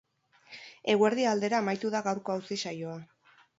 [0.93, 2.99] Eguerdia aldera amaitu da gaurko auzi saioa.